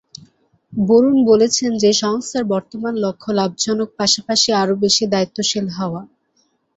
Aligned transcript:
বরুণ 0.73 1.17
বলেছেন 1.25 1.71
যে 1.83 1.91
সংস্থার 2.01 2.43
বর্তমান 2.53 2.93
লক্ষ্য 3.03 3.29
লাভজনক 3.39 3.89
পাশাপাশি 3.99 4.49
আরও 4.61 4.73
বেশি 4.83 5.03
দায়িত্বশীল 5.13 5.65
হওয়া। 5.77 6.01